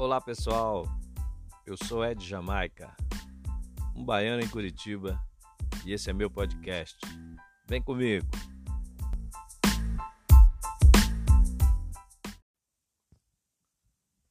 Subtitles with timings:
[0.00, 0.84] Olá pessoal,
[1.66, 2.96] eu sou Ed Jamaica,
[3.96, 5.20] um baiano em Curitiba
[5.84, 6.96] e esse é meu podcast.
[7.66, 8.24] Vem comigo!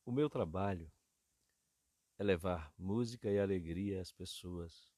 [0.06, 0.90] O meu trabalho
[2.18, 4.90] é levar música e alegria às pessoas.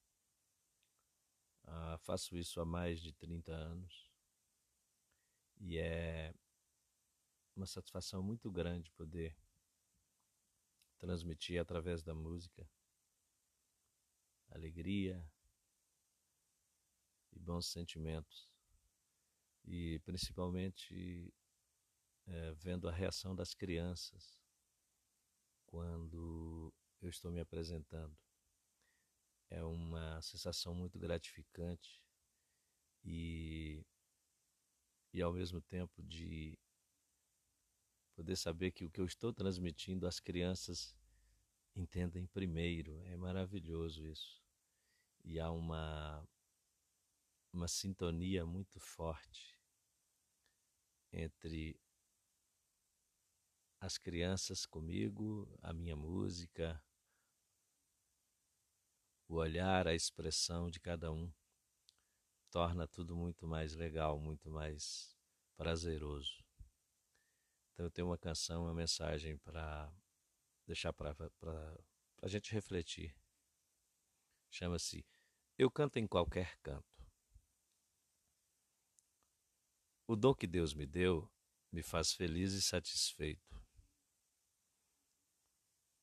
[1.64, 4.12] Ah, faço isso há mais de 30 anos
[5.62, 6.32] e é
[7.56, 9.36] uma satisfação muito grande poder
[11.00, 12.70] transmitir através da música
[14.52, 15.26] alegria
[17.32, 18.50] e bons sentimentos.
[19.66, 21.34] E principalmente
[22.28, 24.40] é, vendo a reação das crianças
[25.66, 28.18] quando eu estou me apresentando.
[29.50, 32.04] É uma sensação muito gratificante
[33.04, 33.84] e,
[35.14, 36.58] e ao mesmo tempo de
[38.20, 40.94] poder saber que o que eu estou transmitindo as crianças
[41.74, 43.02] entendem primeiro.
[43.06, 44.44] É maravilhoso isso.
[45.24, 46.28] E há uma
[47.54, 49.58] uma sintonia muito forte
[51.14, 51.80] entre
[53.80, 56.84] as crianças comigo, a minha música,
[59.30, 61.32] o olhar, a expressão de cada um
[62.52, 65.18] torna tudo muito mais legal, muito mais
[65.56, 66.49] prazeroso.
[67.80, 69.90] Então eu tenho uma canção, uma mensagem para
[70.68, 71.16] deixar para
[72.22, 73.16] a gente refletir.
[74.52, 75.08] Chama-se
[75.58, 77.10] Eu Canto em Qualquer Canto.
[80.06, 81.32] O dom que Deus me deu
[81.72, 83.58] me faz feliz e satisfeito,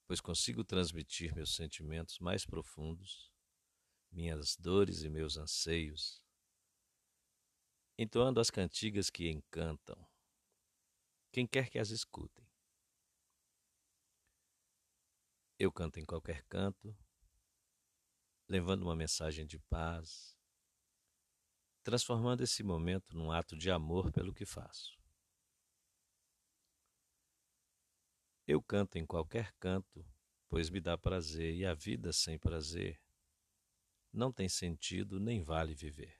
[0.06, 3.30] pois consigo transmitir meus sentimentos mais profundos,
[4.10, 6.24] minhas dores e meus anseios,
[7.98, 10.15] entoando as cantigas que encantam
[11.36, 12.48] quem quer que as escutem.
[15.58, 16.96] Eu canto em qualquer canto,
[18.48, 20.34] levando uma mensagem de paz,
[21.82, 24.98] transformando esse momento num ato de amor pelo que faço.
[28.46, 30.10] Eu canto em qualquer canto,
[30.48, 32.98] pois me dá prazer, e a vida sem prazer
[34.10, 36.18] não tem sentido nem vale viver.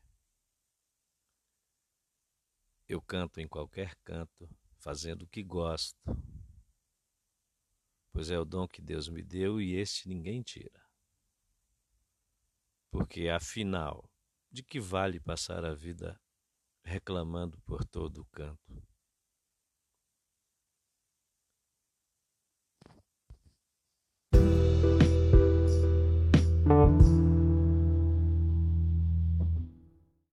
[2.87, 4.47] Eu canto em qualquer canto,
[4.87, 5.99] fazendo o que gosto,
[8.13, 10.81] pois é o dom que Deus me deu e este ninguém tira.
[12.89, 14.09] Porque, afinal,
[14.49, 16.21] de que vale passar a vida
[16.85, 18.87] reclamando por todo o canto?